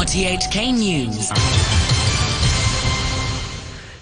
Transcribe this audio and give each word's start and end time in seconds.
RTHK 0.00 0.72
News. 0.78 1.30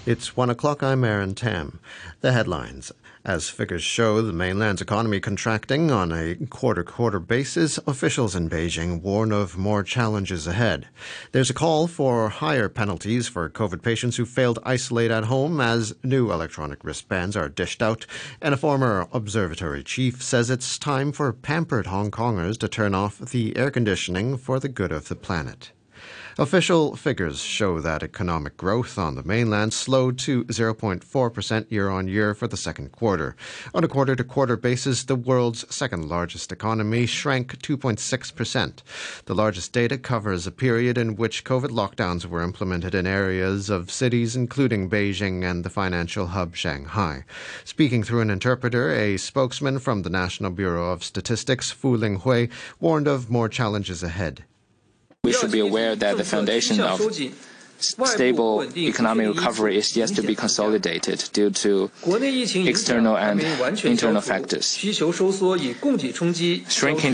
It's 0.05 0.37
one 0.37 0.49
o'clock. 0.49 0.81
I'm 0.81 1.03
Aaron 1.03 1.35
Tam. 1.35 1.81
The 2.21 2.31
headlines. 2.31 2.93
As 3.25 3.49
figures 3.49 3.83
show 3.83 4.21
the 4.21 4.31
mainland's 4.31 4.81
economy 4.81 5.19
contracting 5.19 5.91
on 5.91 6.13
a 6.13 6.35
quarter 6.45 6.85
quarter 6.85 7.19
basis, 7.19 7.79
officials 7.79 8.33
in 8.33 8.49
Beijing 8.49 9.01
warn 9.01 9.33
of 9.33 9.57
more 9.57 9.83
challenges 9.83 10.47
ahead. 10.47 10.87
There's 11.33 11.49
a 11.49 11.53
call 11.53 11.87
for 11.87 12.29
higher 12.29 12.69
penalties 12.69 13.27
for 13.27 13.49
COVID 13.49 13.81
patients 13.81 14.15
who 14.15 14.23
fail 14.23 14.53
to 14.53 14.61
isolate 14.63 15.11
at 15.11 15.25
home 15.25 15.59
as 15.59 15.93
new 16.01 16.31
electronic 16.31 16.81
wristbands 16.85 17.35
are 17.35 17.49
dished 17.49 17.81
out. 17.81 18.05
And 18.41 18.53
a 18.53 18.57
former 18.57 19.09
observatory 19.11 19.83
chief 19.83 20.23
says 20.23 20.49
it's 20.49 20.79
time 20.79 21.11
for 21.11 21.33
pampered 21.33 21.87
Hong 21.87 22.09
Kongers 22.09 22.57
to 22.59 22.69
turn 22.69 22.95
off 22.95 23.19
the 23.19 23.57
air 23.57 23.69
conditioning 23.69 24.37
for 24.37 24.61
the 24.61 24.69
good 24.69 24.93
of 24.93 25.09
the 25.09 25.15
planet. 25.17 25.73
Official 26.37 26.95
figures 26.95 27.41
show 27.41 27.81
that 27.81 28.03
economic 28.03 28.55
growth 28.55 28.97
on 28.97 29.15
the 29.15 29.23
mainland 29.23 29.73
slowed 29.73 30.17
to 30.19 30.43
0.4% 30.45 31.71
year 31.71 31.89
on 31.89 32.07
year 32.07 32.33
for 32.33 32.47
the 32.47 32.55
second 32.55 32.91
quarter. 32.91 33.35
On 33.73 33.83
a 33.83 33.87
quarter 33.87 34.15
to 34.15 34.23
quarter 34.23 34.55
basis, 34.55 35.03
the 35.03 35.15
world's 35.15 35.65
second 35.73 36.07
largest 36.07 36.51
economy 36.51 37.05
shrank 37.05 37.59
2.6%. 37.59 38.83
The 39.25 39.35
largest 39.35 39.73
data 39.73 39.97
covers 39.97 40.45
a 40.45 40.51
period 40.51 40.97
in 40.97 41.15
which 41.15 41.43
COVID 41.43 41.69
lockdowns 41.69 42.25
were 42.25 42.43
implemented 42.43 42.93
in 42.93 43.07
areas 43.07 43.69
of 43.69 43.91
cities 43.91 44.35
including 44.35 44.89
Beijing 44.89 45.43
and 45.43 45.65
the 45.65 45.69
financial 45.69 46.27
hub 46.27 46.55
Shanghai. 46.55 47.25
Speaking 47.65 48.03
through 48.03 48.21
an 48.21 48.29
interpreter, 48.29 48.91
a 48.91 49.17
spokesman 49.17 49.79
from 49.79 50.03
the 50.03 50.09
National 50.09 50.51
Bureau 50.51 50.91
of 50.91 51.03
Statistics, 51.03 51.71
Fu 51.71 51.97
Linghui, 51.97 52.49
warned 52.79 53.07
of 53.07 53.29
more 53.29 53.49
challenges 53.49 54.03
ahead. 54.03 54.43
We 55.25 55.33
should 55.33 55.51
be 55.51 55.59
aware 55.59 55.97
that 55.97 56.15
the 56.17 56.23
foundation 56.23 56.79
of 56.79 57.01
stable 57.79 58.63
economic 58.77 59.27
recovery 59.35 59.77
is 59.77 59.95
yet 59.97 60.09
to 60.15 60.21
be 60.21 60.33
consolidated 60.33 61.29
due 61.33 61.49
to 61.63 61.91
external 62.73 63.17
and 63.17 63.41
internal 63.83 64.21
factors. 64.21 64.77
Shrinking 64.77 65.03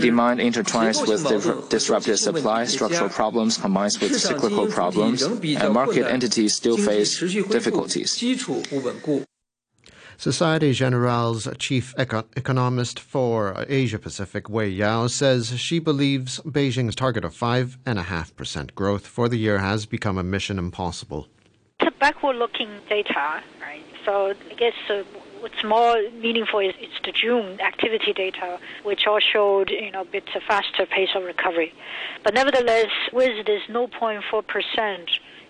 demand 0.00 0.40
intertwines 0.40 0.98
with 1.06 1.68
disrupted 1.68 2.18
supply, 2.18 2.64
structural 2.64 3.08
problems 3.10 3.58
combines 3.58 4.00
with 4.00 4.18
cyclical 4.20 4.68
problems, 4.68 5.22
and 5.22 5.74
market 5.74 6.06
entities 6.06 6.54
still 6.54 6.76
face 6.76 7.18
difficulties. 7.18 8.22
Societe 10.18 10.72
Generale's 10.72 11.46
chief 11.58 11.94
eco- 11.98 12.24
economist 12.36 12.98
for 12.98 13.66
Asia 13.68 13.98
Pacific, 13.98 14.48
Wei 14.48 14.68
Yao, 14.68 15.06
says 15.08 15.58
she 15.58 15.78
believes 15.78 16.40
Beijing's 16.40 16.94
target 16.94 17.24
of 17.24 17.34
5.5% 17.34 18.74
growth 18.74 19.06
for 19.06 19.28
the 19.28 19.36
year 19.36 19.58
has 19.58 19.84
become 19.84 20.16
a 20.16 20.22
mission 20.22 20.58
impossible. 20.58 21.28
It's 21.80 21.94
backward 21.98 22.36
looking 22.36 22.70
data, 22.88 23.42
right? 23.60 23.84
So 24.06 24.32
I 24.50 24.54
guess 24.54 24.72
uh, 24.88 25.02
what's 25.40 25.62
more 25.62 25.96
meaningful 26.12 26.60
is 26.60 26.72
it's 26.78 26.98
the 27.04 27.12
June 27.12 27.60
activity 27.60 28.14
data, 28.14 28.58
which 28.84 29.06
all 29.06 29.20
showed 29.20 29.68
you 29.70 29.90
know 29.90 30.00
a 30.00 30.04
bit 30.06 30.24
faster 30.48 30.86
pace 30.86 31.10
of 31.14 31.24
recovery. 31.24 31.74
But 32.24 32.32
nevertheless, 32.34 32.90
with 33.12 33.44
this 33.44 33.62
0.4% 33.68 34.22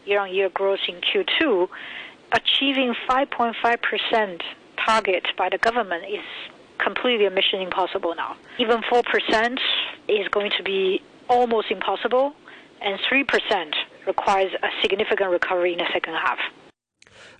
year-on-year 0.07 0.51
growth 0.51 0.81
in 0.89 0.97
Q2, 0.97 1.69
achieving 2.33 2.95
5.5% 3.09 4.43
target 4.85 5.27
by 5.37 5.49
the 5.49 5.59
government 5.59 6.05
is 6.09 6.25
completely 6.79 7.27
a 7.27 7.31
mission 7.31 7.61
impossible 7.61 8.15
now. 8.15 8.37
Even 8.59 8.81
4% 8.83 9.59
is 10.09 10.29
going 10.29 10.51
to 10.57 10.63
be 10.63 11.03
almost 11.29 11.71
impossible, 11.71 12.35
and 12.81 12.99
3% 13.11 13.73
requires 14.07 14.53
a 14.63 14.69
significant 14.83 15.31
recovery 15.31 15.73
in 15.73 15.79
the 15.79 15.87
second 15.93 16.15
half. 16.15 16.39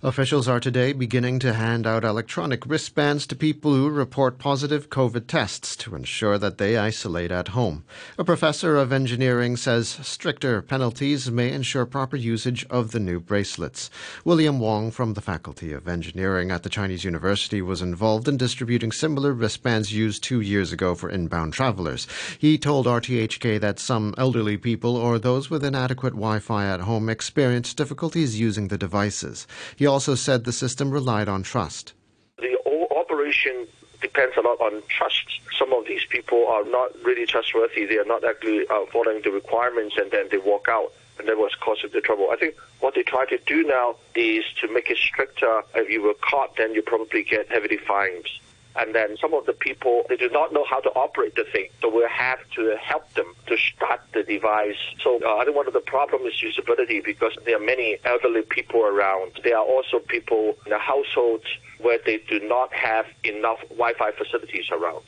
Officials 0.03 0.47
are 0.47 0.59
today 0.59 0.93
beginning 0.93 1.39
to 1.39 1.53
hand 1.53 1.87
out 1.87 2.03
electronic 2.03 2.67
wristbands 2.67 3.25
to 3.25 3.35
people 3.35 3.73
who 3.73 3.89
report 3.89 4.37
positive 4.37 4.91
COVID 4.91 5.25
tests 5.25 5.75
to 5.77 5.95
ensure 5.95 6.37
that 6.37 6.59
they 6.59 6.77
isolate 6.77 7.31
at 7.31 7.47
home. 7.47 7.83
A 8.15 8.23
professor 8.23 8.77
of 8.77 8.93
engineering 8.93 9.57
says 9.57 9.87
stricter 10.03 10.61
penalties 10.61 11.31
may 11.31 11.51
ensure 11.51 11.87
proper 11.87 12.15
usage 12.15 12.63
of 12.69 12.91
the 12.91 12.99
new 12.99 13.19
bracelets. 13.19 13.89
William 14.23 14.59
Wong 14.59 14.91
from 14.91 15.15
the 15.15 15.21
Faculty 15.21 15.73
of 15.73 15.87
Engineering 15.87 16.51
at 16.51 16.61
the 16.61 16.69
Chinese 16.69 17.03
University 17.03 17.63
was 17.63 17.81
involved 17.81 18.27
in 18.27 18.37
distributing 18.37 18.91
similar 18.91 19.33
wristbands 19.33 19.91
used 19.91 20.21
two 20.21 20.41
years 20.41 20.71
ago 20.71 20.93
for 20.93 21.09
inbound 21.09 21.53
travelers. 21.53 22.05
He 22.37 22.59
told 22.59 22.85
RTHK 22.85 23.59
that 23.61 23.79
some 23.79 24.13
elderly 24.15 24.57
people 24.57 24.95
or 24.95 25.17
those 25.17 25.49
with 25.49 25.65
inadequate 25.65 26.13
Wi 26.13 26.37
Fi 26.37 26.67
at 26.67 26.81
home 26.81 27.09
experienced 27.09 27.77
difficulties 27.77 28.39
using 28.39 28.67
the 28.67 28.77
devices. 28.77 29.47
He 29.75 29.86
also 29.87 30.15
said 30.15 30.43
the 30.43 30.51
system 30.51 30.91
relied 30.91 31.27
on 31.27 31.43
trust. 31.43 31.93
The 32.37 32.57
operation 32.95 33.67
depends 34.01 34.35
a 34.37 34.41
lot 34.41 34.59
on 34.61 34.83
trust. 34.89 35.39
Some 35.57 35.73
of 35.73 35.85
these 35.87 36.05
people 36.09 36.47
are 36.47 36.63
not 36.65 36.91
really 37.03 37.25
trustworthy. 37.25 37.85
They 37.85 37.97
are 37.97 38.05
not 38.05 38.23
actually 38.23 38.67
uh, 38.67 38.85
following 38.91 39.21
the 39.23 39.31
requirements, 39.31 39.95
and 39.97 40.11
then 40.11 40.27
they 40.29 40.37
walk 40.37 40.67
out, 40.69 40.91
and 41.17 41.27
that 41.27 41.37
was 41.37 41.55
causing 41.59 41.89
the 41.91 42.01
trouble. 42.01 42.29
I 42.31 42.35
think 42.35 42.55
what 42.79 42.93
they 42.95 43.03
try 43.03 43.25
to 43.25 43.37
do 43.45 43.63
now 43.63 43.95
is 44.15 44.43
to 44.61 44.71
make 44.71 44.89
it 44.89 44.97
stricter. 44.97 45.63
If 45.75 45.89
you 45.89 46.03
were 46.03 46.15
caught, 46.21 46.57
then 46.57 46.73
you 46.73 46.81
probably 46.81 47.23
get 47.23 47.49
heavy 47.49 47.77
fines. 47.77 48.39
And 48.77 48.93
then 48.93 49.17
some 49.19 49.33
of 49.33 49.45
the 49.45 49.53
people, 49.53 50.03
they 50.09 50.17
do 50.17 50.29
not 50.29 50.53
know 50.53 50.65
how 50.69 50.79
to 50.81 50.89
operate 50.89 51.35
the 51.35 51.45
thing. 51.51 51.69
So 51.81 51.93
we'll 51.93 52.07
have 52.09 52.39
to 52.55 52.75
help 52.81 53.11
them 53.13 53.33
to 53.47 53.57
start 53.57 54.01
the 54.13 54.23
device. 54.23 54.75
So 55.03 55.19
uh, 55.23 55.37
I 55.37 55.45
think 55.45 55.57
one 55.57 55.67
of 55.67 55.73
the 55.73 55.81
problems 55.81 56.33
is 56.33 56.55
usability 56.55 57.03
because 57.03 57.33
there 57.45 57.57
are 57.57 57.65
many 57.65 57.97
elderly 58.05 58.43
people 58.43 58.81
around. 58.81 59.39
There 59.43 59.57
are 59.57 59.65
also 59.65 59.99
people 59.99 60.55
in 60.65 60.71
the 60.71 60.79
households 60.79 61.45
where 61.79 61.99
they 62.05 62.17
do 62.29 62.39
not 62.47 62.73
have 62.73 63.05
enough 63.23 63.59
Wi-Fi 63.69 64.11
facilities 64.11 64.65
around. 64.71 65.03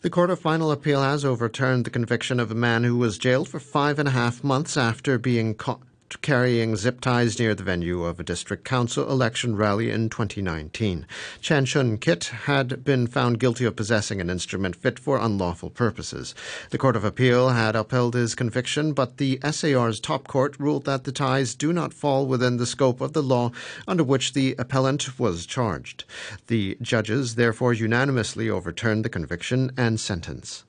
The 0.00 0.10
Court 0.10 0.30
of 0.30 0.40
Final 0.40 0.72
Appeal 0.72 1.00
has 1.02 1.24
overturned 1.24 1.84
the 1.84 1.90
conviction 1.90 2.40
of 2.40 2.50
a 2.50 2.56
man 2.56 2.82
who 2.82 2.96
was 2.96 3.18
jailed 3.18 3.48
for 3.48 3.60
five 3.60 3.98
and 3.98 4.08
a 4.08 4.12
half 4.12 4.42
months 4.42 4.76
after 4.76 5.16
being 5.16 5.54
caught 5.54 5.80
carrying 6.20 6.76
zip 6.76 7.00
ties 7.00 7.38
near 7.38 7.54
the 7.54 7.62
venue 7.62 8.04
of 8.04 8.20
a 8.20 8.24
district 8.24 8.64
council 8.64 9.10
election 9.10 9.56
rally 9.56 9.90
in 9.90 10.10
2019. 10.10 11.06
Chan 11.40 11.64
Chun 11.64 11.96
Kit 11.96 12.24
had 12.24 12.84
been 12.84 13.06
found 13.06 13.40
guilty 13.40 13.64
of 13.64 13.76
possessing 13.76 14.20
an 14.20 14.28
instrument 14.28 14.76
fit 14.76 14.98
for 14.98 15.18
unlawful 15.18 15.70
purposes. 15.70 16.34
The 16.70 16.78
Court 16.78 16.96
of 16.96 17.04
Appeal 17.04 17.50
had 17.50 17.74
upheld 17.74 18.14
his 18.14 18.34
conviction, 18.34 18.92
but 18.92 19.16
the 19.16 19.38
SAR's 19.50 20.00
top 20.00 20.28
court 20.28 20.58
ruled 20.58 20.84
that 20.84 21.04
the 21.04 21.12
ties 21.12 21.54
do 21.54 21.72
not 21.72 21.94
fall 21.94 22.26
within 22.26 22.58
the 22.58 22.66
scope 22.66 23.00
of 23.00 23.12
the 23.14 23.22
law 23.22 23.50
under 23.88 24.04
which 24.04 24.32
the 24.32 24.54
appellant 24.58 25.18
was 25.18 25.46
charged. 25.46 26.04
The 26.48 26.76
judges 26.82 27.36
therefore 27.36 27.72
unanimously 27.72 28.50
overturned 28.50 29.04
the 29.04 29.08
conviction 29.08 29.70
and 29.76 29.98
sentence. 29.98 30.64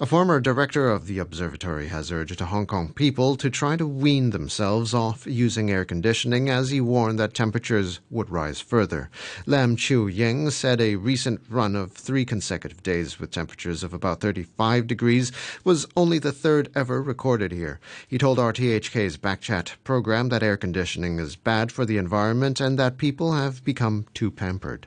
A 0.00 0.06
former 0.06 0.40
director 0.40 0.90
of 0.90 1.06
the 1.06 1.18
observatory 1.18 1.88
has 1.88 2.10
urged 2.10 2.40
Hong 2.40 2.66
Kong 2.66 2.92
people 2.92 3.36
to 3.36 3.50
try 3.50 3.76
to 3.76 3.86
wean 3.86 4.30
themselves 4.30 4.94
off 4.94 5.26
using 5.26 5.70
air 5.70 5.84
conditioning 5.84 6.48
as 6.48 6.70
he 6.70 6.80
warned 6.80 7.18
that 7.18 7.34
temperatures 7.34 8.00
would 8.10 8.30
rise 8.30 8.60
further. 8.60 9.10
Lam 9.46 9.76
Chiu 9.76 10.06
Ying 10.06 10.50
said 10.50 10.80
a 10.80 10.96
recent 10.96 11.40
run 11.48 11.76
of 11.76 11.92
three 11.92 12.24
consecutive 12.24 12.82
days 12.82 13.20
with 13.20 13.30
temperatures 13.30 13.82
of 13.82 13.92
about 13.92 14.20
35 14.20 14.86
degrees 14.86 15.32
was 15.64 15.86
only 15.96 16.18
the 16.18 16.32
third 16.32 16.70
ever 16.74 17.02
recorded 17.02 17.52
here. 17.52 17.78
He 18.08 18.18
told 18.18 18.38
RTHK's 18.38 19.18
Backchat 19.18 19.76
program 19.84 20.30
that 20.30 20.42
air 20.42 20.56
conditioning 20.56 21.18
is 21.18 21.36
bad 21.36 21.70
for 21.70 21.84
the 21.84 21.98
environment 21.98 22.60
and 22.60 22.78
that 22.78 22.96
people 22.98 23.32
have 23.32 23.64
become 23.64 24.06
too 24.14 24.30
pampered. 24.30 24.86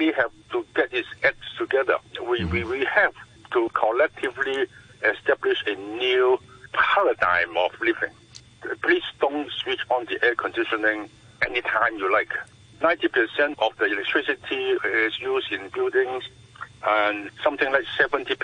Really 0.00 0.12
have 0.14 0.32
to 0.52 0.64
get 0.74 0.94
its 0.94 1.08
act 1.22 1.36
together. 1.58 1.96
We, 2.22 2.26
we, 2.26 2.60
mm-hmm. 2.60 2.70
we 2.70 2.86
have 2.86 3.12
to 3.52 3.68
collectively 3.74 4.66
establish 5.04 5.62
a 5.66 5.74
new 5.74 6.38
paradigm 6.72 7.54
of 7.58 7.72
living. 7.82 8.08
Please 8.82 9.02
don't 9.20 9.50
switch 9.52 9.80
on 9.90 10.06
the 10.06 10.18
air 10.24 10.34
conditioning 10.36 11.10
anytime 11.46 11.98
you 11.98 12.10
like. 12.10 12.32
90% 12.80 13.58
of 13.58 13.76
the 13.76 13.92
electricity 13.92 14.70
is 15.04 15.20
used 15.20 15.52
in 15.52 15.68
buildings, 15.68 16.24
and 16.86 17.30
something 17.44 17.70
like 17.70 17.84
70% 17.98 18.38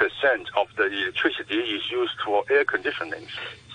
of 0.58 0.69
the 0.76 0.84
electricity 0.84 1.54
is 1.56 1.90
used 1.90 2.20
for 2.22 2.44
air 2.50 2.66
conditioning. 2.66 3.26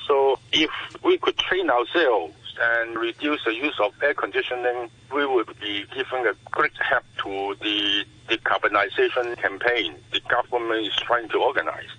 So 0.07 0.37
if 0.51 0.69
we 1.03 1.17
could 1.17 1.39
train 1.39 1.71
ourselves 1.71 2.35
and 2.59 2.97
reduce 2.97 3.43
the 3.45 3.53
use 3.53 3.79
of 3.79 3.93
air 4.01 4.13
conditioning, 4.13 4.89
we 5.13 5.25
would 5.25 5.47
be 5.59 5.85
giving 5.93 6.25
a 6.27 6.33
great 6.51 6.71
help 6.77 7.03
to 7.23 7.55
the 7.61 8.05
decarbonization 8.29 9.37
campaign 9.37 9.95
the 10.11 10.19
government 10.21 10.87
is 10.87 10.95
trying 10.95 11.29
to 11.29 11.37
organize. 11.37 11.89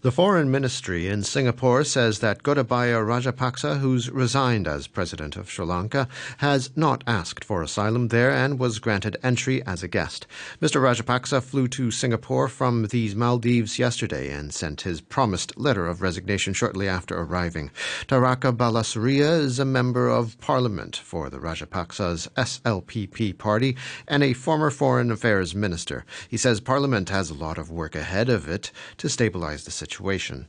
The 0.00 0.12
Foreign 0.12 0.48
Ministry 0.48 1.08
in 1.08 1.24
Singapore 1.24 1.82
says 1.82 2.20
that 2.20 2.44
Gotabaya 2.44 3.04
Rajapaksa, 3.04 3.80
who's 3.80 4.08
resigned 4.08 4.68
as 4.68 4.86
president 4.86 5.34
of 5.34 5.50
Sri 5.50 5.66
Lanka, 5.66 6.06
has 6.36 6.70
not 6.76 7.02
asked 7.04 7.44
for 7.44 7.64
asylum 7.64 8.06
there 8.06 8.30
and 8.30 8.60
was 8.60 8.78
granted 8.78 9.16
entry 9.24 9.60
as 9.66 9.82
a 9.82 9.88
guest. 9.88 10.28
Mr. 10.62 10.80
Rajapaksa 10.80 11.42
flew 11.42 11.66
to 11.66 11.90
Singapore 11.90 12.46
from 12.46 12.86
the 12.86 13.12
Maldives 13.16 13.80
yesterday 13.80 14.32
and 14.32 14.54
sent 14.54 14.82
his 14.82 15.00
promised 15.00 15.58
letter 15.58 15.88
of 15.88 16.00
resignation 16.00 16.54
shortly 16.54 16.86
after 16.86 17.18
arriving. 17.20 17.72
Taraka 18.06 18.56
Balasuriya 18.56 19.40
is 19.40 19.58
a 19.58 19.64
member 19.64 20.08
of 20.08 20.38
parliament 20.38 20.94
for 20.94 21.28
the 21.28 21.40
Rajapaksa's 21.40 22.28
SLPP 22.36 23.36
party 23.36 23.76
and 24.06 24.22
a 24.22 24.32
former 24.32 24.70
foreign 24.70 25.10
affairs 25.10 25.56
minister. 25.56 26.04
He 26.28 26.36
says 26.36 26.60
parliament 26.60 27.08
has 27.08 27.30
a 27.30 27.34
lot 27.34 27.58
of 27.58 27.68
work 27.68 27.96
ahead 27.96 28.28
of 28.28 28.48
it 28.48 28.70
to 28.98 29.08
stabilize 29.08 29.64
the 29.64 29.72
situation 29.72 29.87
situation? 29.90 30.46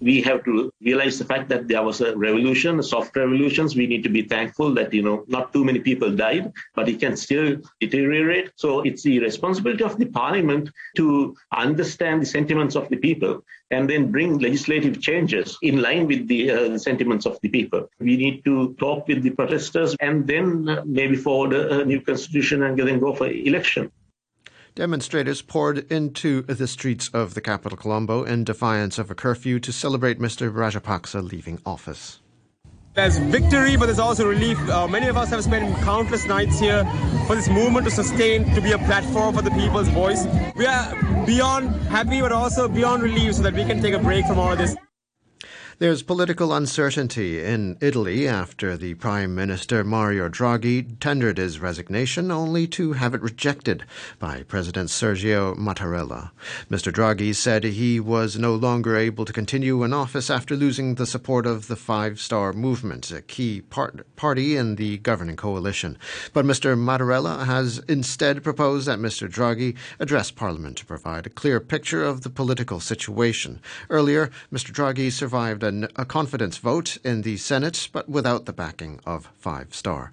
We 0.00 0.20
have 0.22 0.44
to 0.44 0.70
realize 0.82 1.18
the 1.18 1.24
fact 1.24 1.48
that 1.48 1.68
there 1.68 1.82
was 1.82 2.00
a 2.00 2.16
revolution, 2.16 2.82
soft 2.82 3.16
revolutions. 3.16 3.74
We 3.74 3.86
need 3.86 4.02
to 4.02 4.10
be 4.10 4.22
thankful 4.22 4.74
that, 4.74 4.92
you 4.92 5.02
know, 5.02 5.24
not 5.28 5.52
too 5.52 5.64
many 5.64 5.78
people 5.78 6.14
died, 6.14 6.52
but 6.74 6.88
it 6.88 7.00
can 7.00 7.16
still 7.16 7.56
deteriorate. 7.80 8.50
So 8.56 8.80
it's 8.82 9.02
the 9.02 9.20
responsibility 9.20 9.84
of 9.84 9.96
the 9.96 10.06
parliament 10.06 10.68
to 10.96 11.34
understand 11.52 12.22
the 12.22 12.26
sentiments 12.26 12.74
of 12.76 12.88
the 12.88 12.96
people 12.96 13.44
and 13.70 13.88
then 13.88 14.10
bring 14.10 14.38
legislative 14.38 15.00
changes 15.00 15.56
in 15.62 15.80
line 15.80 16.06
with 16.06 16.28
the 16.28 16.50
uh, 16.50 16.78
sentiments 16.78 17.24
of 17.24 17.38
the 17.40 17.48
people. 17.48 17.88
We 17.98 18.16
need 18.16 18.44
to 18.44 18.74
talk 18.74 19.08
with 19.08 19.22
the 19.22 19.30
protesters 19.30 19.96
and 20.00 20.26
then 20.26 20.68
uh, 20.68 20.82
maybe 20.84 21.16
forward 21.16 21.54
a 21.54 21.84
new 21.84 22.00
constitution 22.00 22.64
and 22.64 22.78
then 22.78 22.98
go 22.98 23.14
for 23.14 23.28
election. 23.28 23.90
Demonstrators 24.74 25.40
poured 25.40 25.90
into 25.92 26.42
the 26.42 26.66
streets 26.66 27.08
of 27.14 27.34
the 27.34 27.40
capital, 27.40 27.78
Colombo, 27.78 28.24
in 28.24 28.42
defiance 28.42 28.98
of 28.98 29.08
a 29.08 29.14
curfew 29.14 29.60
to 29.60 29.72
celebrate 29.72 30.18
Mr. 30.18 30.52
Rajapaksa 30.52 31.22
leaving 31.22 31.60
office. 31.64 32.18
There's 32.94 33.16
victory, 33.18 33.76
but 33.76 33.86
there's 33.86 34.00
also 34.00 34.28
relief. 34.28 34.58
Uh, 34.68 34.88
many 34.88 35.06
of 35.06 35.16
us 35.16 35.30
have 35.30 35.44
spent 35.44 35.76
countless 35.84 36.26
nights 36.26 36.58
here 36.58 36.84
for 37.28 37.36
this 37.36 37.48
movement 37.48 37.84
to 37.84 37.90
sustain, 37.92 38.52
to 38.52 38.60
be 38.60 38.72
a 38.72 38.78
platform 38.78 39.32
for 39.36 39.42
the 39.42 39.50
people's 39.52 39.88
voice. 39.88 40.26
We 40.56 40.66
are 40.66 41.24
beyond 41.24 41.70
happy, 41.86 42.20
but 42.20 42.32
also 42.32 42.66
beyond 42.66 43.04
relieved 43.04 43.36
so 43.36 43.42
that 43.42 43.54
we 43.54 43.64
can 43.64 43.80
take 43.80 43.94
a 43.94 44.00
break 44.00 44.26
from 44.26 44.40
all 44.40 44.52
of 44.52 44.58
this. 44.58 44.74
There's 45.80 46.04
political 46.04 46.54
uncertainty 46.54 47.42
in 47.42 47.76
Italy 47.80 48.28
after 48.28 48.76
the 48.76 48.94
Prime 48.94 49.34
Minister 49.34 49.82
Mario 49.82 50.28
Draghi 50.28 51.00
tendered 51.00 51.36
his 51.36 51.58
resignation 51.58 52.30
only 52.30 52.68
to 52.68 52.92
have 52.92 53.12
it 53.12 53.20
rejected 53.20 53.82
by 54.20 54.44
President 54.44 54.90
Sergio 54.90 55.56
Mattarella. 55.56 56.30
Mr. 56.70 56.92
Draghi 56.92 57.34
said 57.34 57.64
he 57.64 57.98
was 57.98 58.38
no 58.38 58.54
longer 58.54 58.96
able 58.96 59.24
to 59.24 59.32
continue 59.32 59.82
in 59.82 59.92
office 59.92 60.30
after 60.30 60.54
losing 60.54 60.94
the 60.94 61.06
support 61.06 61.44
of 61.44 61.66
the 61.66 61.74
Five 61.74 62.20
Star 62.20 62.52
Movement, 62.52 63.10
a 63.10 63.20
key 63.20 63.60
part- 63.60 64.06
party 64.14 64.56
in 64.56 64.76
the 64.76 64.98
governing 64.98 65.34
coalition. 65.34 65.98
But 66.32 66.44
Mr. 66.44 66.78
Mattarella 66.78 67.46
has 67.46 67.78
instead 67.88 68.44
proposed 68.44 68.86
that 68.86 69.00
Mr. 69.00 69.28
Draghi 69.28 69.76
address 69.98 70.30
Parliament 70.30 70.76
to 70.76 70.86
provide 70.86 71.26
a 71.26 71.30
clear 71.30 71.58
picture 71.58 72.04
of 72.04 72.20
the 72.20 72.30
political 72.30 72.78
situation. 72.78 73.60
Earlier, 73.90 74.30
Mr. 74.52 74.70
Draghi 74.70 75.10
survived 75.10 75.63
an, 75.64 75.88
a 75.96 76.04
confidence 76.04 76.58
vote 76.58 76.98
in 77.04 77.22
the 77.22 77.36
Senate, 77.36 77.88
but 77.92 78.08
without 78.08 78.44
the 78.44 78.52
backing 78.52 79.00
of 79.04 79.28
Five 79.38 79.74
Star. 79.74 80.12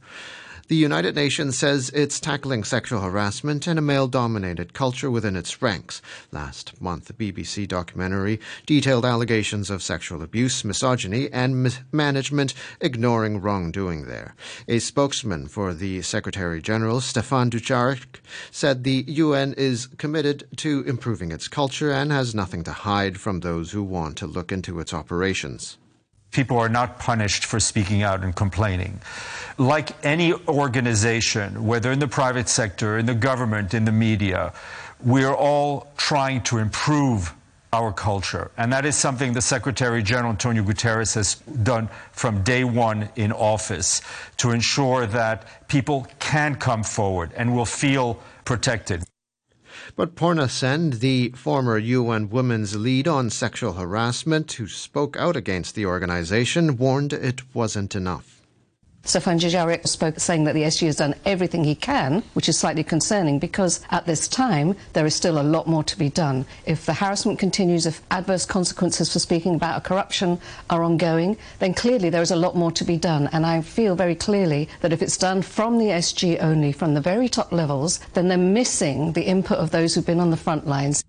The 0.68 0.76
United 0.76 1.16
Nations 1.16 1.58
says 1.58 1.90
it's 1.94 2.20
tackling 2.20 2.64
sexual 2.64 3.02
harassment 3.02 3.68
in 3.68 3.78
a 3.78 3.82
male 3.82 4.08
dominated 4.08 4.74
culture 4.74 5.12
within 5.12 5.36
its 5.36 5.62
ranks. 5.62 6.02
Last 6.32 6.82
month, 6.82 7.10
a 7.10 7.14
BBC 7.14 7.68
documentary 7.68 8.40
detailed 8.66 9.06
allegations 9.06 9.70
of 9.70 9.84
sexual 9.84 10.22
abuse, 10.22 10.64
misogyny, 10.64 11.30
and 11.32 11.78
management 11.92 12.54
ignoring 12.80 13.42
wrongdoing 13.42 14.06
there. 14.06 14.36
A 14.68 14.80
spokesman 14.80 15.48
for 15.48 15.74
the 15.74 16.02
Secretary 16.04 16.62
General, 16.62 17.02
Stéphane 17.02 17.50
Dujarric, 17.50 18.22
said 18.50 18.84
the 18.84 19.04
UN 19.08 19.54
is 19.54 19.88
committed 19.98 20.48
to 20.58 20.84
improving 20.88 21.32
its 21.32 21.48
culture 21.48 21.92
and 21.92 22.12
has 22.12 22.34
nothing 22.34 22.64
to 22.64 22.72
hide 22.72 23.20
from 23.20 23.40
those 23.42 23.72
who 23.72 23.84
want 23.84 24.18
to 24.18 24.28
look 24.28 24.52
into 24.52 24.80
its 24.80 24.94
operations. 24.94 25.78
People 26.32 26.58
are 26.58 26.70
not 26.70 26.98
punished 27.00 27.46
for 27.46 27.60
speaking 27.60 28.04
out 28.04 28.24
and 28.24 28.36
complaining. 28.36 29.00
Like 29.58 29.92
any 30.04 30.34
organization, 30.48 31.66
whether 31.66 31.92
in 31.92 32.00
the 32.00 32.08
private 32.08 32.48
sector, 32.48 32.98
in 32.98 33.06
the 33.06 33.14
government, 33.14 33.74
in 33.74 33.86
the 33.86 33.92
media, 33.92 34.54
we're 35.04 35.36
all 35.36 35.92
trying 35.98 36.42
to 36.44 36.58
improve 36.58 37.34
our 37.74 37.94
culture. 37.94 38.52
And 38.58 38.72
that 38.74 38.86
is 38.86 38.96
something 38.96 39.34
the 39.34 39.42
Secretary 39.42 40.04
General 40.04 40.32
Antonio 40.32 40.64
Guterres 40.64 41.16
has 41.16 41.36
done 41.64 41.90
from 42.12 42.44
day 42.44 42.64
one 42.64 43.10
in 43.16 43.32
office 43.32 44.02
to 44.38 44.52
ensure 44.52 45.06
that 45.08 45.68
people 45.70 46.08
can 46.20 46.56
come 46.56 46.84
forward 46.84 47.32
and 47.36 47.56
will 47.56 47.66
feel 47.66 48.20
protected. 48.44 49.04
But 49.96 50.16
Purna 50.16 50.48
Sen, 50.48 50.92
the 50.92 51.30
former 51.36 51.78
UN 51.78 52.30
Women's 52.30 52.76
lead 52.76 53.08
on 53.08 53.30
sexual 53.30 53.74
harassment 53.74 54.52
who 54.54 54.68
spoke 54.68 55.18
out 55.18 55.36
against 55.36 55.76
the 55.76 55.86
organization, 55.86 56.78
warned 56.78 57.14
it 57.14 57.42
wasn't 57.54 57.96
enough. 57.96 58.41
Stéphane 59.04 59.40
Dujarric 59.40 59.88
spoke 59.88 60.20
saying 60.20 60.44
that 60.44 60.54
the 60.54 60.62
SG 60.62 60.86
has 60.86 60.98
done 60.98 61.16
everything 61.26 61.64
he 61.64 61.74
can, 61.74 62.22
which 62.34 62.48
is 62.48 62.58
slightly 62.58 62.84
concerning 62.84 63.40
because 63.40 63.82
at 63.90 64.06
this 64.06 64.28
time 64.28 64.76
there 64.94 65.08
is 65.08 65.16
still 65.16 65.42
a 65.42 65.44
lot 65.44 65.68
more 65.68 65.84
to 65.84 65.98
be 65.98 66.10
done. 66.10 66.46
If 66.68 66.86
the 66.86 66.94
harassment 66.94 67.40
continues, 67.40 67.88
if 67.88 68.04
adverse 68.12 68.46
consequences 68.46 69.12
for 69.12 69.18
speaking 69.18 69.56
about 69.56 69.84
corruption 69.84 70.40
are 70.70 70.84
ongoing, 70.84 71.36
then 71.58 71.74
clearly 71.74 72.12
there 72.12 72.22
is 72.22 72.32
a 72.32 72.36
lot 72.36 72.56
more 72.56 72.72
to 72.74 72.84
be 72.84 72.96
done. 72.96 73.28
And 73.34 73.44
I 73.44 73.62
feel 73.62 73.96
very 73.96 74.16
clearly 74.16 74.70
that 74.82 74.94
if 74.94 75.02
it's 75.02 75.18
done 75.18 75.42
from 75.42 75.80
the 75.80 75.88
SG 75.88 76.38
only, 76.40 76.72
from 76.72 76.94
the 76.94 77.02
very 77.02 77.28
top 77.28 77.52
levels, 77.52 78.00
then 78.14 78.28
they're 78.28 78.38
missing 78.38 79.14
the 79.14 79.24
input 79.24 79.58
of 79.58 79.72
those 79.72 79.96
who've 79.96 80.06
been 80.06 80.20
on 80.20 80.30
the 80.30 80.38
front 80.38 80.68
lines. 80.68 81.04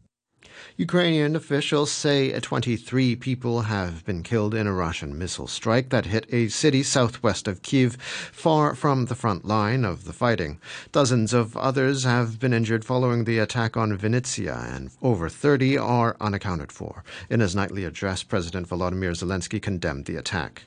Ukrainian 0.79 1.37
officials 1.37 1.93
say 1.93 2.33
uh, 2.33 2.41
23 2.41 3.15
people 3.17 3.63
have 3.63 4.05
been 4.07 4.23
killed 4.23 4.55
in 4.55 4.67
a 4.67 4.73
Russian 4.73 5.19
missile 5.19 5.47
strike 5.47 5.91
that 5.91 6.07
hit 6.07 6.25
a 6.33 6.49
city 6.49 6.83
southwest 6.83 7.47
of 7.47 7.61
Kiev, 7.61 7.97
far 8.33 8.75
from 8.75 9.05
the 9.05 9.15
front 9.15 9.45
line 9.45 9.85
of 9.85 10.05
the 10.05 10.15
fighting. 10.15 10.59
Dozens 10.91 11.35
of 11.35 11.59
others 11.59 12.05
have 12.05 12.41
been 12.41 12.55
injured 12.55 12.87
following 12.87 13.25
the 13.25 13.39
attack 13.39 13.77
on 13.77 13.99
Vinnytsia, 13.99 14.75
and 14.75 14.91
over 15.03 15.29
30 15.29 15.77
are 15.77 16.17
unaccounted 16.23 16.73
for. 16.73 17.05
In 17.29 17.41
his 17.41 17.55
nightly 17.55 17.85
address, 17.85 18.23
President 18.23 18.67
Volodymyr 18.67 19.13
Zelensky 19.13 19.61
condemned 19.61 20.07
the 20.07 20.17
attack. 20.17 20.63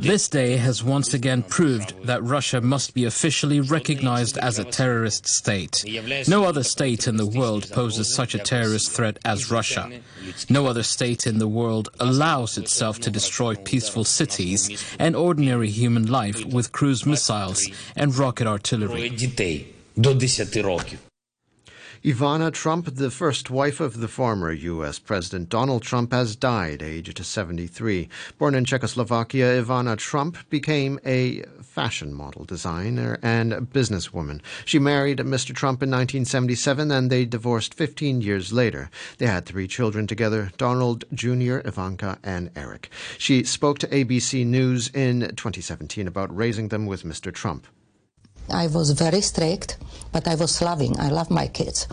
This 0.00 0.28
day 0.28 0.56
has 0.56 0.84
once 0.84 1.14
again 1.14 1.42
proved 1.42 1.94
that 2.04 2.22
Russia 2.22 2.60
must 2.60 2.92
be 2.92 3.04
officially 3.04 3.60
recognized 3.60 4.36
as 4.38 4.58
a 4.58 4.64
terrorist 4.64 5.26
state. 5.26 5.82
No 6.28 6.44
other 6.44 6.62
state 6.62 7.06
in 7.08 7.16
the 7.16 7.26
world 7.26 7.70
poses 7.72 8.14
such 8.14 8.34
a 8.34 8.38
terrorist 8.38 8.92
threat 8.92 9.18
as 9.24 9.50
Russia. 9.50 9.90
No 10.50 10.66
other 10.66 10.82
state 10.82 11.26
in 11.26 11.38
the 11.38 11.48
world 11.48 11.88
allows 12.00 12.58
itself 12.58 13.00
to 13.00 13.10
destroy 13.10 13.54
peaceful 13.54 14.04
cities 14.04 14.94
and 14.98 15.16
ordinary 15.16 15.70
human 15.70 16.06
life 16.06 16.44
with 16.44 16.72
cruise 16.72 17.06
missiles 17.06 17.66
and 17.96 18.14
rocket 18.14 18.46
artillery. 18.46 19.08
Ivana 22.06 22.52
Trump, 22.52 22.86
the 22.94 23.10
first 23.10 23.50
wife 23.50 23.80
of 23.80 23.98
the 23.98 24.06
former 24.06 24.52
U.S. 24.52 25.00
President 25.00 25.48
Donald 25.48 25.82
Trump, 25.82 26.12
has 26.12 26.36
died, 26.36 26.80
aged 26.80 27.18
73. 27.18 28.08
Born 28.38 28.54
in 28.54 28.64
Czechoslovakia, 28.64 29.60
Ivana 29.60 29.96
Trump 29.96 30.38
became 30.48 31.00
a 31.04 31.42
fashion 31.62 32.14
model, 32.14 32.44
designer, 32.44 33.18
and 33.24 33.54
businesswoman. 33.72 34.40
She 34.64 34.78
married 34.78 35.18
Mr. 35.18 35.52
Trump 35.52 35.82
in 35.82 35.90
1977 35.90 36.92
and 36.92 37.10
they 37.10 37.24
divorced 37.24 37.74
15 37.74 38.20
years 38.20 38.52
later. 38.52 38.88
They 39.18 39.26
had 39.26 39.44
three 39.44 39.66
children 39.66 40.06
together 40.06 40.52
Donald 40.58 41.04
Jr., 41.12 41.58
Ivanka, 41.64 42.20
and 42.22 42.52
Eric. 42.54 42.88
She 43.18 43.42
spoke 43.42 43.80
to 43.80 43.88
ABC 43.88 44.46
News 44.46 44.92
in 44.94 45.22
2017 45.34 46.06
about 46.06 46.32
raising 46.32 46.68
them 46.68 46.86
with 46.86 47.02
Mr. 47.02 47.34
Trump. 47.34 47.66
I 48.50 48.66
was 48.68 48.90
very 48.90 49.20
strict, 49.20 49.78
but 50.12 50.28
I 50.28 50.34
was 50.34 50.62
loving. 50.62 50.98
I 50.98 51.08
love 51.08 51.30
my 51.30 51.48
kids. 51.48 51.86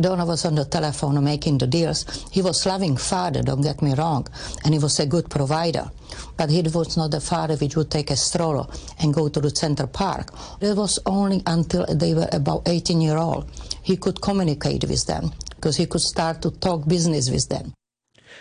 Donna 0.00 0.24
was 0.24 0.44
on 0.44 0.54
the 0.54 0.64
telephone 0.64 1.22
making 1.24 1.58
the 1.58 1.66
deals. 1.66 2.04
He 2.30 2.40
was 2.40 2.64
loving 2.64 2.96
father, 2.96 3.42
don't 3.42 3.62
get 3.62 3.82
me 3.82 3.94
wrong, 3.94 4.28
and 4.64 4.72
he 4.72 4.78
was 4.78 5.00
a 5.00 5.06
good 5.06 5.28
provider. 5.28 5.90
But 6.36 6.50
he 6.50 6.62
was 6.62 6.96
not 6.96 7.10
the 7.10 7.20
father 7.20 7.56
which 7.56 7.74
would 7.74 7.90
take 7.90 8.10
a 8.10 8.16
stroller 8.16 8.66
and 9.00 9.12
go 9.12 9.28
to 9.28 9.40
the 9.40 9.50
center 9.50 9.88
park. 9.88 10.32
It 10.60 10.76
was 10.76 11.00
only 11.04 11.42
until 11.46 11.84
they 11.86 12.14
were 12.14 12.28
about 12.32 12.68
18 12.68 13.00
year 13.00 13.18
old 13.18 13.50
he 13.82 13.96
could 13.96 14.20
communicate 14.20 14.84
with 14.84 15.06
them 15.06 15.32
because 15.56 15.76
he 15.76 15.86
could 15.86 16.00
start 16.00 16.42
to 16.42 16.52
talk 16.52 16.86
business 16.86 17.30
with 17.30 17.48
them. 17.48 17.72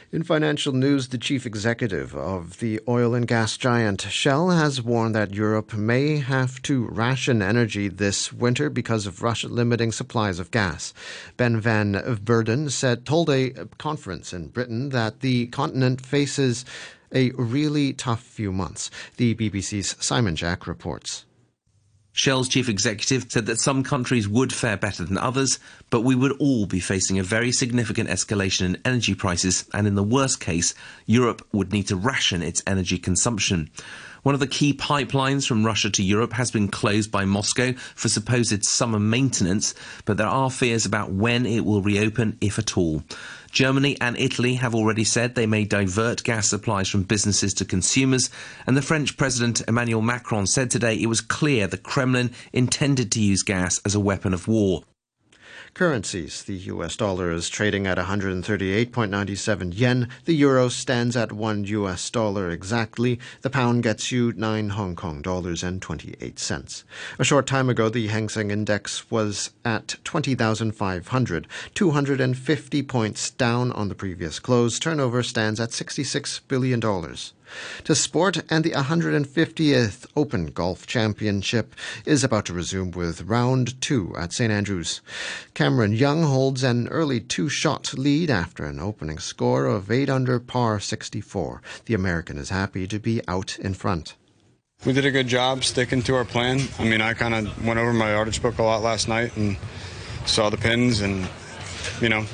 In 0.09 0.23
financial 0.23 0.71
news, 0.71 1.09
the 1.09 1.17
chief 1.17 1.45
executive 1.45 2.15
of 2.15 2.59
the 2.59 2.79
oil 2.87 3.13
and 3.13 3.27
gas 3.27 3.57
giant 3.57 4.03
Shell 4.03 4.51
has 4.51 4.81
warned 4.81 5.13
that 5.15 5.33
Europe 5.33 5.73
may 5.73 6.19
have 6.19 6.61
to 6.61 6.87
ration 6.87 7.41
energy 7.41 7.89
this 7.89 8.31
winter 8.31 8.69
because 8.69 9.05
of 9.05 9.21
Russia 9.21 9.49
limiting 9.49 9.91
supplies 9.91 10.39
of 10.39 10.49
gas. 10.49 10.93
Ben 11.35 11.59
van 11.59 11.91
Beurden 12.23 12.69
said 12.69 13.05
told 13.05 13.29
a 13.29 13.49
conference 13.79 14.31
in 14.31 14.47
Britain 14.47 14.89
that 14.89 15.19
the 15.19 15.47
continent 15.47 15.99
faces 15.99 16.63
a 17.13 17.31
really 17.31 17.91
tough 17.91 18.21
few 18.23 18.53
months. 18.53 18.89
The 19.17 19.35
BBC's 19.35 19.97
Simon 19.99 20.37
Jack 20.37 20.67
reports. 20.67 21.25
Shell's 22.17 22.50
chief 22.50 22.67
executive 22.67 23.31
said 23.31 23.45
that 23.45 23.59
some 23.59 23.83
countries 23.83 24.27
would 24.27 24.51
fare 24.51 24.75
better 24.75 25.05
than 25.05 25.19
others, 25.19 25.59
but 25.91 26.01
we 26.01 26.15
would 26.15 26.31
all 26.39 26.65
be 26.65 26.79
facing 26.79 27.19
a 27.19 27.24
very 27.24 27.51
significant 27.51 28.09
escalation 28.09 28.65
in 28.65 28.81
energy 28.83 29.13
prices, 29.13 29.65
and 29.71 29.86
in 29.86 29.93
the 29.93 30.01
worst 30.01 30.39
case, 30.39 30.74
Europe 31.05 31.45
would 31.51 31.71
need 31.71 31.88
to 31.89 31.95
ration 31.95 32.41
its 32.41 32.63
energy 32.65 32.97
consumption. 32.97 33.69
One 34.24 34.33
of 34.33 34.39
the 34.39 34.47
key 34.47 34.74
pipelines 34.74 35.47
from 35.47 35.63
Russia 35.63 35.91
to 35.91 36.01
Europe 36.01 36.33
has 36.33 36.50
been 36.50 36.69
closed 36.69 37.12
by 37.12 37.24
Moscow 37.24 37.74
for 37.93 38.09
supposed 38.09 38.65
summer 38.65 39.00
maintenance, 39.00 39.75
but 40.05 40.17
there 40.17 40.25
are 40.25 40.50
fears 40.50 40.88
about 40.88 41.12
when 41.12 41.45
it 41.45 41.65
will 41.65 41.83
reopen, 41.83 42.36
if 42.41 42.57
at 42.57 42.77
all. 42.77 43.03
Germany 43.57 43.97
and 43.99 44.15
Italy 44.19 44.53
have 44.53 44.75
already 44.75 45.03
said 45.03 45.33
they 45.33 45.47
may 45.47 45.65
divert 45.65 46.23
gas 46.23 46.47
supplies 46.47 46.89
from 46.89 47.01
businesses 47.01 47.55
to 47.55 47.65
consumers, 47.65 48.29
and 48.67 48.77
the 48.77 48.83
French 48.83 49.17
President 49.17 49.63
Emmanuel 49.67 50.03
Macron 50.03 50.45
said 50.45 50.69
today 50.69 50.93
it 50.93 51.07
was 51.07 51.21
clear 51.21 51.65
the 51.65 51.75
Kremlin 51.75 52.29
intended 52.53 53.11
to 53.13 53.19
use 53.19 53.41
gas 53.41 53.81
as 53.83 53.95
a 53.95 53.99
weapon 53.99 54.31
of 54.31 54.47
war. 54.47 54.83
Currencies. 55.77 56.41
The 56.41 56.55
US 56.74 56.96
dollar 56.96 57.31
is 57.31 57.50
trading 57.50 57.86
at 57.86 58.00
138.97 58.00 59.77
yen. 59.77 60.10
The 60.25 60.34
euro 60.34 60.69
stands 60.69 61.15
at 61.15 61.31
1 61.31 61.65
US 61.65 62.10
dollar 62.10 62.50
exactly. 62.50 63.19
The 63.43 63.51
pound 63.51 63.84
gets 63.84 64.12
you 64.12 64.34
9 64.36 64.69
Hong 64.69 64.96
Kong 64.96 65.22
dollars 65.22 65.62
and 65.62 65.79
28 65.79 66.39
cents. 66.39 66.84
A 67.19 67.24
short 67.24 67.46
time 67.46 67.69
ago, 67.69 67.89
the 67.89 68.07
Hang 68.07 68.27
Seng 68.27 68.50
Index 68.50 69.12
was 69.12 69.51
at 69.63 69.98
20,500, 70.03 71.48
250 71.75 72.81
points 72.81 73.29
down 73.29 73.72
on 73.74 73.88
the 73.88 73.93
previous 73.93 74.39
close. 74.39 74.79
Turnover 74.79 75.22
stands 75.22 75.60
at 75.60 75.69
$66 75.69 76.41
billion 76.48 76.81
to 77.84 77.96
sport, 77.96 78.44
and 78.50 78.63
the 78.63 78.72
150th 78.72 80.06
Open 80.16 80.48
Golf 80.48 80.88
Championship 80.88 81.75
is 82.06 82.24
about 82.24 82.46
to 82.46 82.54
resume 82.54 82.92
with 82.92 83.24
round 83.24 83.80
two 83.82 84.16
at 84.18 84.34
St 84.34 84.51
Andrews. 84.51 85.01
Cameron 85.54 85.94
Young 85.94 86.24
holds 86.24 86.63
an 86.63 86.88
early 86.88 87.20
two 87.20 87.50
shot 87.50 87.98
lead 87.98 88.30
after 88.30 88.66
an 88.66 88.80
opening 88.80 89.20
score 89.20 89.66
of 89.66 89.92
8 89.92 90.10
under 90.10 90.39
par 90.39 90.80
64. 90.80 91.62
The 91.86 91.94
American 91.94 92.38
is 92.38 92.50
happy 92.50 92.88
to 92.88 93.00
be 93.00 93.22
out 93.27 93.58
in 93.60 93.74
front. 93.74 94.16
We 94.86 94.94
did 94.94 95.06
a 95.06 95.12
good 95.12 95.27
job 95.27 95.63
sticking 95.63 96.04
to 96.04 96.16
our 96.16 96.25
plan. 96.25 96.62
I 96.77 96.84
mean, 96.84 97.01
I 97.01 97.13
kind 97.13 97.34
of 97.34 97.66
went 97.66 97.80
over 97.80 97.94
my 97.94 98.12
yardage 98.12 98.42
book 98.42 98.60
a 98.60 98.63
lot 98.63 98.84
last 98.84 99.08
night 99.08 99.36
and 99.36 99.58
saw 100.25 100.50
the 100.50 100.58
pins 100.58 101.01
and, 101.01 101.27
you 102.00 102.10
know, 102.10 102.25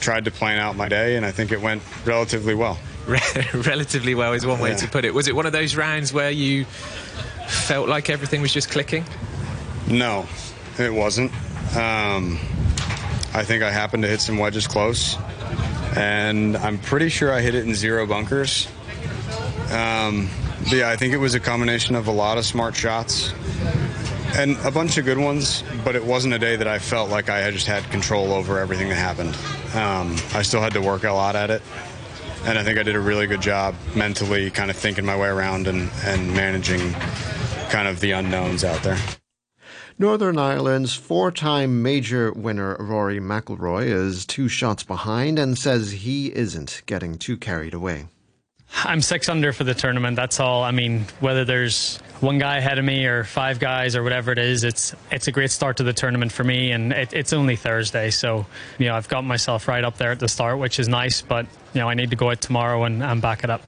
tried 0.00 0.24
to 0.24 0.30
plan 0.30 0.58
out 0.58 0.74
my 0.74 0.88
day, 0.88 1.16
and 1.16 1.24
I 1.24 1.30
think 1.30 1.52
it 1.52 1.60
went 1.60 1.82
relatively 2.04 2.54
well. 2.54 2.78
relatively 3.54 4.14
well 4.14 4.32
is 4.32 4.46
one 4.46 4.60
way 4.60 4.70
yeah. 4.70 4.76
to 4.76 4.88
put 4.88 5.04
it. 5.04 5.12
Was 5.12 5.28
it 5.28 5.34
one 5.34 5.46
of 5.46 5.52
those 5.52 5.76
rounds 5.76 6.12
where 6.12 6.30
you 6.30 6.64
felt 7.46 7.88
like 7.88 8.10
everything 8.10 8.42
was 8.42 8.52
just 8.52 8.70
clicking? 8.70 9.04
No, 9.88 10.26
it 10.78 10.92
wasn't. 10.92 11.32
Um, 11.76 12.38
I 13.34 13.44
think 13.44 13.62
I 13.62 13.70
happened 13.70 14.02
to 14.04 14.08
hit 14.08 14.20
some 14.20 14.38
wedges 14.38 14.66
close, 14.66 15.16
and 15.96 16.56
I'm 16.56 16.78
pretty 16.78 17.08
sure 17.08 17.32
I 17.32 17.40
hit 17.40 17.54
it 17.54 17.66
in 17.66 17.74
zero 17.74 18.06
bunkers. 18.06 18.68
Um, 19.70 20.28
yeah, 20.66 20.90
I 20.90 20.96
think 20.96 21.14
it 21.14 21.18
was 21.18 21.34
a 21.34 21.40
combination 21.40 21.96
of 21.96 22.06
a 22.06 22.12
lot 22.12 22.38
of 22.38 22.44
smart 22.44 22.76
shots 22.76 23.32
and 24.36 24.56
a 24.64 24.70
bunch 24.70 24.96
of 24.98 25.04
good 25.04 25.18
ones, 25.18 25.62
but 25.84 25.96
it 25.96 26.04
wasn't 26.04 26.34
a 26.34 26.38
day 26.38 26.56
that 26.56 26.68
I 26.68 26.78
felt 26.78 27.10
like 27.10 27.28
I 27.28 27.50
just 27.50 27.66
had 27.66 27.84
control 27.90 28.32
over 28.32 28.58
everything 28.58 28.88
that 28.88 28.96
happened. 28.96 29.34
Um, 29.74 30.16
I 30.34 30.42
still 30.42 30.60
had 30.60 30.72
to 30.74 30.80
work 30.80 31.04
a 31.04 31.12
lot 31.12 31.36
at 31.36 31.50
it, 31.50 31.62
and 32.44 32.58
I 32.58 32.64
think 32.64 32.78
I 32.78 32.82
did 32.82 32.96
a 32.96 33.00
really 33.00 33.26
good 33.26 33.40
job 33.40 33.74
mentally, 33.94 34.50
kind 34.50 34.70
of 34.70 34.76
thinking 34.76 35.04
my 35.04 35.16
way 35.16 35.28
around 35.28 35.68
and, 35.68 35.90
and 36.04 36.34
managing 36.34 36.92
kind 37.70 37.88
of 37.88 38.00
the 38.00 38.12
unknowns 38.12 38.64
out 38.64 38.82
there. 38.82 38.98
Northern 39.98 40.38
Ireland's 40.38 40.94
four-time 40.94 41.82
major 41.82 42.32
winner 42.32 42.76
Rory 42.80 43.20
McIlroy 43.20 43.84
is 43.84 44.26
two 44.26 44.48
shots 44.48 44.82
behind 44.82 45.38
and 45.38 45.56
says 45.56 45.92
he 45.92 46.34
isn't 46.34 46.82
getting 46.86 47.18
too 47.18 47.36
carried 47.36 47.74
away. 47.74 48.06
I'm 48.84 49.02
six 49.02 49.28
under 49.28 49.52
for 49.52 49.64
the 49.64 49.74
tournament. 49.74 50.16
That's 50.16 50.40
all. 50.40 50.62
I 50.64 50.70
mean, 50.70 51.04
whether 51.20 51.44
there's 51.44 51.98
one 52.20 52.38
guy 52.38 52.56
ahead 52.56 52.78
of 52.78 52.84
me 52.84 53.04
or 53.04 53.22
five 53.22 53.60
guys 53.60 53.94
or 53.94 54.02
whatever 54.02 54.32
it 54.32 54.38
is, 54.38 54.64
it's 54.64 54.94
it's 55.10 55.28
a 55.28 55.32
great 55.32 55.50
start 55.50 55.76
to 55.76 55.82
the 55.82 55.92
tournament 55.92 56.32
for 56.32 56.42
me. 56.42 56.72
And 56.72 56.92
it, 56.92 57.12
it's 57.12 57.34
only 57.34 57.56
Thursday, 57.56 58.10
so 58.10 58.46
you 58.78 58.86
know 58.86 58.94
I've 58.94 59.08
got 59.08 59.24
myself 59.24 59.68
right 59.68 59.84
up 59.84 59.98
there 59.98 60.10
at 60.10 60.20
the 60.20 60.28
start, 60.28 60.58
which 60.58 60.80
is 60.80 60.88
nice. 60.88 61.20
But 61.20 61.46
you 61.74 61.80
know 61.80 61.88
I 61.88 61.94
need 61.94 62.10
to 62.10 62.16
go 62.16 62.30
out 62.30 62.40
tomorrow 62.40 62.84
and, 62.84 63.02
and 63.02 63.20
back 63.20 63.44
it 63.44 63.50
up. 63.50 63.62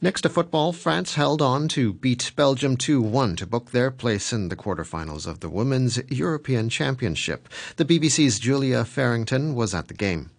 Next 0.00 0.22
to 0.22 0.28
football, 0.28 0.72
France 0.72 1.14
held 1.14 1.40
on 1.40 1.68
to 1.68 1.92
beat 1.92 2.32
Belgium 2.34 2.76
2 2.76 3.00
1 3.00 3.36
to 3.36 3.46
book 3.46 3.70
their 3.70 3.92
place 3.92 4.32
in 4.32 4.48
the 4.48 4.56
quarterfinals 4.56 5.28
of 5.28 5.38
the 5.38 5.48
Women's 5.48 5.98
European 6.10 6.68
Championship. 6.68 7.48
The 7.76 7.84
BBC's 7.84 8.40
Julia 8.40 8.84
Farrington 8.84 9.54
was 9.54 9.74
at 9.74 9.86
the 9.86 9.94
game. 9.94 10.30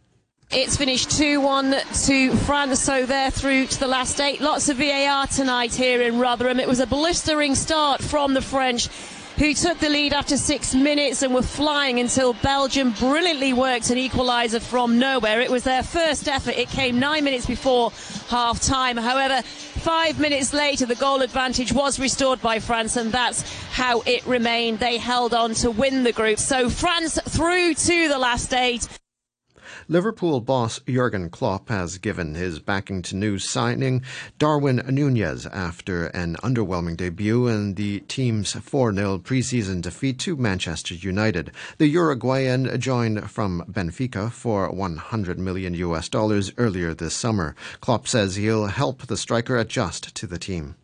It's 0.52 0.78
finished 0.78 1.12
2 1.12 1.40
1 1.40 1.76
to 2.06 2.36
France, 2.36 2.80
so 2.82 3.06
they're 3.06 3.32
through 3.32 3.68
to 3.68 3.80
the 3.80 3.88
last 3.88 4.20
eight. 4.20 4.42
Lots 4.42 4.70
of 4.70 4.78
VAR 4.78 5.28
tonight 5.28 5.74
here 5.74 6.02
in 6.02 6.20
Rotherham. 6.20 6.60
It 6.60 6.68
was 6.68 6.80
a 6.80 6.86
blistering 6.86 7.56
start 7.56 8.04
from 8.04 8.34
the 8.34 8.42
French 8.42 8.90
who 9.38 9.54
took 9.54 9.80
the 9.80 9.90
lead 9.90 10.14
after 10.14 10.38
six 10.38 10.76
minutes 10.76 11.22
and 11.24 11.34
were 11.34 11.42
flying 11.42 12.00
until 12.00 12.34
Belgium 12.34 12.92
brilliantly 12.92 13.54
worked 13.54 13.90
an 13.90 13.98
equaliser 13.98 14.62
from 14.62 15.00
nowhere. 15.00 15.42
It 15.42 15.50
was 15.50 15.64
their 15.64 15.84
first 15.84 16.28
effort. 16.28 16.58
It 16.58 16.70
came 16.70 17.00
nine 17.00 17.24
minutes 17.24 17.46
before 17.46 17.92
half 18.30 18.62
time. 18.62 18.98
However, 18.98 19.42
five 19.42 20.20
minutes 20.20 20.54
later, 20.54 20.86
the 20.86 20.96
goal 20.96 21.22
advantage 21.22 21.74
was 21.74 22.00
restored 22.00 22.42
by 22.42 22.60
France, 22.60 22.96
and 22.96 23.12
that's 23.12 23.42
how 23.72 24.02
it 24.02 24.26
remained. 24.26 24.80
They 24.80 24.98
held 24.98 25.34
on 25.34 25.54
to 25.56 25.72
win 25.72 26.04
the 26.04 26.14
group. 26.14 26.40
So 26.40 26.70
France 26.70 27.20
through 27.28 27.74
to 27.74 28.08
the 28.08 28.18
last 28.18 28.54
eight. 28.54 28.88
Liverpool 29.94 30.42
boss 30.42 30.80
Jurgen 30.88 31.30
Klopp 31.30 31.70
has 31.70 32.00
given 32.00 32.34
his 32.34 32.58
backing 32.58 33.04
to 33.04 33.16
new 33.16 33.38
signing 33.38 34.02
Darwin 34.40 34.82
Nunez 34.90 35.46
after 35.46 36.08
an 36.08 36.36
underwhelming 36.38 36.98
debut 36.98 37.46
in 37.48 37.76
the 37.76 38.00
team's 38.08 38.54
4 38.54 38.96
0 38.96 39.20
preseason 39.20 39.84
defeat 39.84 40.18
to 40.18 40.36
Manchester 40.36 40.96
United. 40.96 41.52
The 41.78 41.86
Uruguayan 41.86 42.82
joined 42.82 43.30
from 43.30 43.66
Benfica 43.70 44.32
for 44.32 44.72
100 44.72 45.38
million 45.38 45.76
US 45.76 46.10
dollars 46.10 46.52
earlier 46.58 46.96
this 46.96 47.14
summer. 47.14 47.56
Klopp 47.80 48.08
says 48.08 48.36
he'll 48.36 48.66
help 48.66 49.06
the 49.06 49.16
striker 49.16 49.60
adjust 49.60 50.16
to 50.16 50.26
the 50.26 50.40
team. 50.40 50.76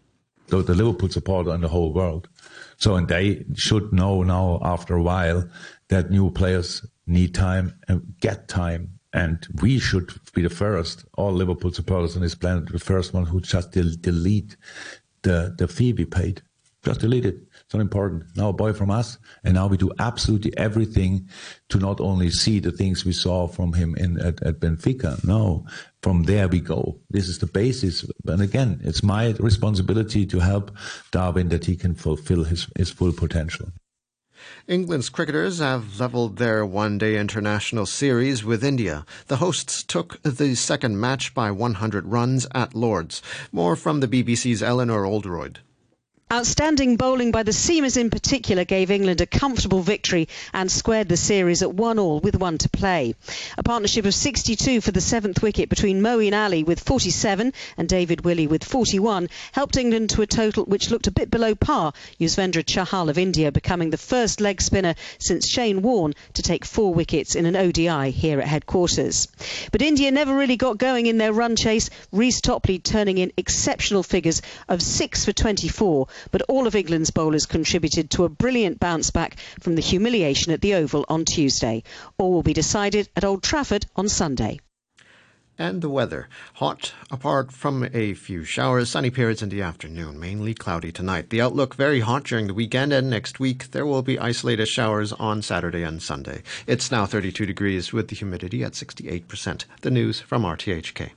The, 0.49 0.61
the 0.61 0.75
Liverpool 0.75 1.09
supporter 1.09 1.49
and 1.49 1.63
the 1.63 1.69
whole 1.69 1.93
world. 1.93 2.29
So, 2.77 2.95
and 2.95 3.07
they 3.07 3.45
should 3.55 3.91
know 3.91 4.21
now 4.21 4.59
after 4.61 4.95
a 4.95 5.01
while 5.01 5.49
that 5.87 6.11
new 6.11 6.29
players 6.29 6.85
need 7.07 7.33
time 7.33 7.73
and 7.87 8.13
get 8.21 8.47
time. 8.47 8.98
And 9.13 9.45
we 9.61 9.79
should 9.79 10.11
be 10.33 10.43
the 10.43 10.49
first, 10.49 11.05
all 11.17 11.31
Liverpool 11.31 11.71
supporters 11.71 12.15
on 12.15 12.21
this 12.21 12.35
planet, 12.35 12.71
the 12.71 12.79
first 12.79 13.13
one 13.13 13.25
who 13.25 13.41
just 13.41 13.71
del- 13.71 13.95
delete 13.99 14.55
the, 15.23 15.55
the 15.57 15.67
fee 15.67 15.93
we 15.93 16.05
paid. 16.05 16.41
Just 16.83 17.01
delete 17.01 17.25
it. 17.25 17.35
It's 17.65 17.73
not 17.73 17.81
important. 17.81 18.23
Now 18.37 18.49
a 18.49 18.53
boy 18.53 18.71
from 18.71 18.89
us. 18.89 19.17
And 19.43 19.55
now 19.55 19.67
we 19.67 19.75
do 19.75 19.91
absolutely 19.99 20.55
everything 20.57 21.27
to 21.69 21.77
not 21.77 21.99
only 21.99 22.29
see 22.29 22.59
the 22.59 22.71
things 22.71 23.03
we 23.03 23.11
saw 23.11 23.47
from 23.47 23.73
him 23.73 23.95
in 23.95 24.19
at, 24.21 24.41
at 24.43 24.61
Benfica. 24.61 25.21
No, 25.25 25.65
from 26.01 26.23
there 26.23 26.47
we 26.47 26.61
go. 26.61 26.97
This 27.09 27.27
is 27.27 27.39
the 27.39 27.47
basis. 27.47 28.09
And 28.25 28.41
again, 28.41 28.79
it's 28.83 29.03
my 29.03 29.31
responsibility 29.39 30.25
to 30.27 30.39
help 30.39 30.71
Darwin 31.11 31.49
that 31.49 31.65
he 31.65 31.75
can 31.75 31.95
fulfill 31.95 32.45
his, 32.45 32.67
his 32.77 32.91
full 32.91 33.11
potential. 33.11 33.69
England's 34.67 35.09
cricketers 35.09 35.59
have 35.59 35.99
levelled 35.99 36.37
their 36.37 36.65
one 36.65 36.97
day 36.97 37.17
international 37.17 37.85
series 37.85 38.43
with 38.43 38.63
India. 38.63 39.05
The 39.27 39.37
hosts 39.37 39.83
took 39.83 40.21
the 40.23 40.55
second 40.55 40.99
match 40.99 41.33
by 41.33 41.51
100 41.51 42.07
runs 42.07 42.47
at 42.53 42.75
Lords. 42.75 43.21
More 43.51 43.75
from 43.75 43.99
the 43.99 44.07
BBC's 44.07 44.63
Eleanor 44.63 45.05
Oldroyd. 45.05 45.59
Outstanding 46.31 46.95
bowling 46.95 47.31
by 47.31 47.41
the 47.41 47.51
seamers 47.51 47.97
in 47.97 48.11
particular 48.11 48.63
gave 48.63 48.91
England 48.91 49.19
a 49.19 49.25
comfortable 49.25 49.81
victory 49.81 50.27
and 50.53 50.71
squared 50.71 51.09
the 51.09 51.17
series 51.17 51.63
at 51.63 51.73
one 51.73 51.97
all 51.97 52.19
with 52.19 52.35
one 52.35 52.59
to 52.59 52.69
play. 52.69 53.15
A 53.57 53.63
partnership 53.63 54.05
of 54.05 54.13
62 54.13 54.79
for 54.79 54.91
the 54.91 55.01
seventh 55.01 55.41
wicket 55.41 55.69
between 55.69 56.03
Moeen 56.03 56.33
Ali 56.39 56.63
with 56.63 56.81
47 56.81 57.51
and 57.77 57.89
David 57.89 58.25
Willey 58.25 58.45
with 58.45 58.63
41 58.63 59.27
helped 59.53 59.75
England 59.75 60.11
to 60.11 60.21
a 60.21 60.27
total 60.27 60.65
which 60.65 60.91
looked 60.91 61.07
a 61.07 61.11
bit 61.11 61.31
below 61.31 61.55
par, 61.55 61.93
Yuzvendra 62.19 62.63
Chahal 62.63 63.09
of 63.09 63.17
India 63.17 63.51
becoming 63.51 63.89
the 63.89 63.97
first 63.97 64.39
leg 64.39 64.61
spinner 64.61 64.93
since 65.17 65.49
Shane 65.49 65.81
Warne 65.81 66.13
to 66.35 66.43
take 66.43 66.63
four 66.63 66.93
wickets 66.93 67.33
in 67.33 67.47
an 67.47 67.55
ODI 67.55 68.11
here 68.11 68.39
at 68.39 68.47
headquarters. 68.47 69.29
But 69.71 69.81
India 69.81 70.11
never 70.11 70.35
really 70.35 70.57
got 70.57 70.77
going 70.77 71.07
in 71.07 71.17
their 71.17 71.33
run 71.33 71.55
chase, 71.55 71.89
Reece 72.11 72.41
Topley 72.41 72.77
turning 72.77 73.17
in 73.17 73.33
exceptional 73.35 74.03
figures 74.03 74.43
of 74.67 74.83
6 74.83 75.25
for 75.25 75.33
24 75.33 76.07
but 76.31 76.41
all 76.43 76.67
of 76.67 76.75
England's 76.75 77.11
bowlers 77.11 77.45
contributed 77.45 78.09
to 78.11 78.23
a 78.23 78.29
brilliant 78.29 78.79
bounce 78.79 79.11
back 79.11 79.39
from 79.59 79.75
the 79.75 79.81
humiliation 79.81 80.51
at 80.51 80.61
the 80.61 80.73
Oval 80.73 81.05
on 81.09 81.25
Tuesday. 81.25 81.83
All 82.17 82.31
will 82.31 82.43
be 82.43 82.53
decided 82.53 83.09
at 83.15 83.23
Old 83.23 83.43
Trafford 83.43 83.85
on 83.95 84.09
Sunday. 84.09 84.59
And 85.61 85.81
the 85.81 85.89
weather. 85.89 86.29
Hot, 86.53 86.93
apart 87.11 87.51
from 87.51 87.89
a 87.93 88.13
few 88.13 88.45
showers, 88.45 88.89
sunny 88.89 89.09
periods 89.09 89.41
in 89.41 89.49
the 89.49 89.61
afternoon, 89.61 90.17
mainly 90.17 90.53
cloudy 90.53 90.93
tonight. 90.93 91.31
The 91.31 91.41
outlook 91.41 91.75
very 91.75 91.99
hot 91.99 92.23
during 92.23 92.47
the 92.47 92.53
weekend 92.53 92.93
and 92.93 93.09
next 93.09 93.41
week. 93.41 93.71
There 93.71 93.85
will 93.85 94.01
be 94.01 94.17
isolated 94.17 94.67
showers 94.67 95.11
on 95.11 95.41
Saturday 95.41 95.83
and 95.83 96.01
Sunday. 96.01 96.43
It's 96.65 96.91
now 96.91 97.05
32 97.05 97.45
degrees 97.45 97.91
with 97.91 98.07
the 98.07 98.15
humidity 98.15 98.63
at 98.63 98.71
68%. 98.71 99.65
The 99.81 99.91
news 99.91 100.21
from 100.21 100.43
RTHK. 100.43 101.11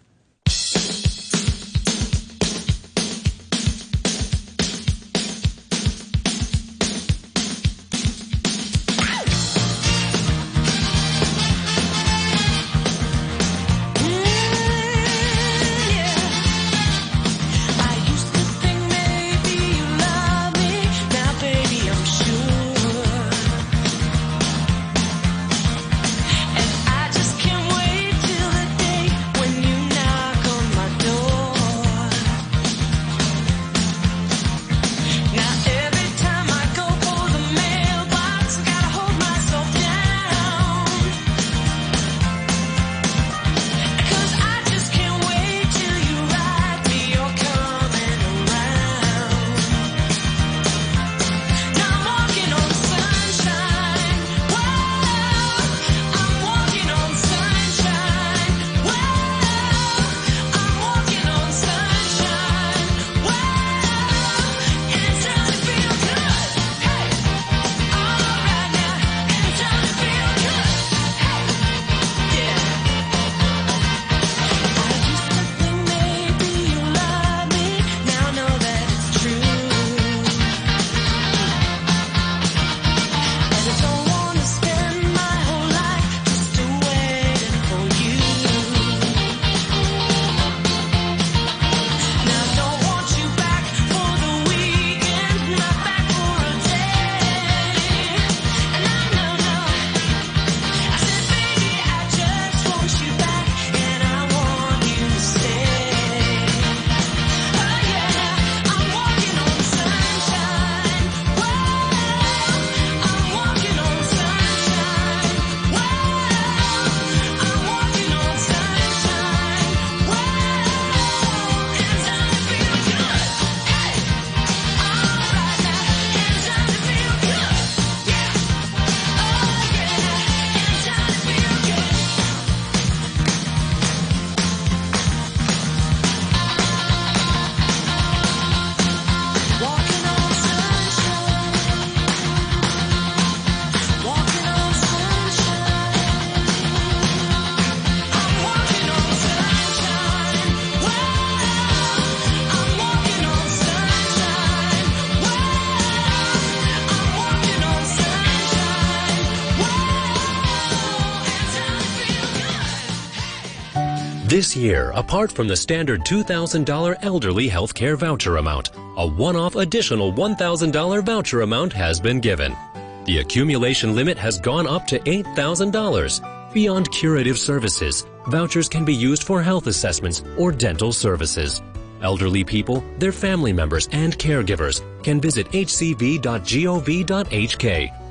This 164.33 164.57
year, 164.57 164.93
apart 164.95 165.31
from 165.31 165.47
the 165.47 165.55
standard 165.55 166.07
$2,000 166.07 166.97
elderly 167.03 167.49
health 167.49 167.75
care 167.75 167.97
voucher 167.97 168.39
amount, 168.39 168.71
a 168.97 169.07
one-off 169.07 169.57
additional 169.57 170.11
$1,000 170.11 171.05
voucher 171.05 171.43
amount 171.43 171.75
has 171.75 172.01
been 172.01 172.19
given. 172.19 172.57
The 173.05 173.19
accumulation 173.19 173.95
limit 173.95 174.17
has 174.17 174.41
gone 174.41 174.67
up 174.67 174.87
to 174.87 174.99
$8,000. 175.01 176.55
Beyond 176.55 176.91
curative 176.91 177.39
services, 177.39 178.07
vouchers 178.29 178.71
can 178.71 178.87
be 178.87 178.95
used 178.95 179.25
for 179.25 179.43
health 179.43 179.67
assessments 179.67 180.23
or 180.39 180.51
dental 180.51 180.95
services. 180.95 181.61
Elderly 182.01 182.43
people, 182.43 182.83
their 182.99 183.13
family 183.13 183.53
members, 183.53 183.87
and 183.93 184.19
caregivers 184.19 184.81
can 185.03 185.21
visit 185.21 185.47
hcv.gov.hk 185.51 186.19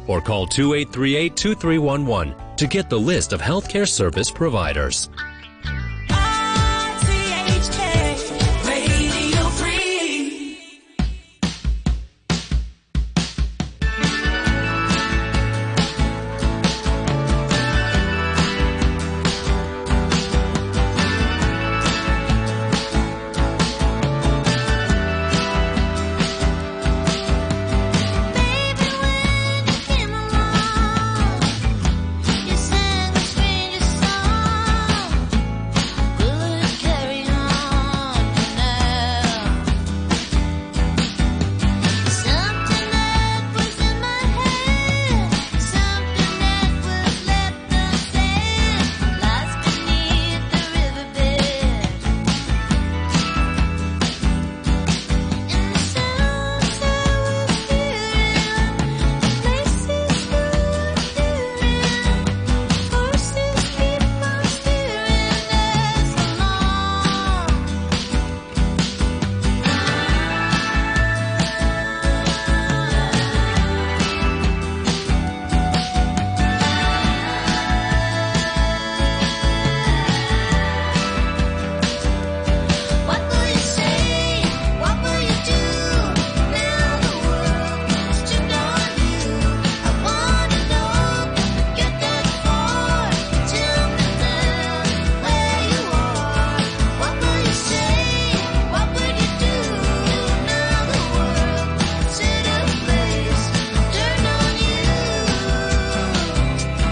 or 0.07 0.21
call 0.21 0.45
2838 0.45 1.35
2311 1.35 2.35
to 2.57 2.67
get 2.67 2.91
the 2.91 2.99
list 2.99 3.33
of 3.33 3.41
healthcare 3.41 3.87
service 3.87 4.29
providers. 4.29 5.09